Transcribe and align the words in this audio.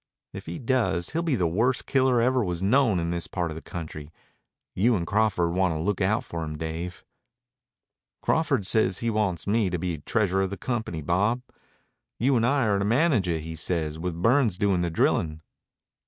If 0.33 0.47
he 0.47 0.57
does 0.57 1.11
he'll 1.11 1.21
be 1.21 1.35
the 1.35 1.45
worst 1.45 1.85
killer 1.85 2.19
ever 2.19 2.43
was 2.43 2.63
known 2.63 2.97
in 2.97 3.11
this 3.11 3.27
part 3.27 3.51
of 3.51 3.55
the 3.55 3.61
country. 3.61 4.11
You 4.73 4.95
an' 4.95 5.05
Crawford 5.05 5.53
want 5.53 5.75
to 5.75 5.79
look 5.79 6.01
out 6.01 6.23
for 6.23 6.43
him, 6.43 6.57
Dave." 6.57 7.03
"Crawford 8.23 8.65
says 8.65 8.97
he 8.97 9.11
wants 9.11 9.45
me 9.45 9.69
to 9.69 9.77
be 9.77 9.99
treasurer 9.99 10.41
of 10.41 10.49
the 10.49 10.57
company, 10.57 11.03
Bob. 11.03 11.43
You 12.17 12.35
and 12.35 12.47
I 12.47 12.65
are 12.65 12.79
to 12.79 12.83
manage 12.85 13.27
it, 13.27 13.41
he 13.41 13.55
says, 13.55 13.99
with 13.99 14.19
Burns 14.19 14.57
doing 14.57 14.81
the 14.81 14.89
drilling." 14.89 15.41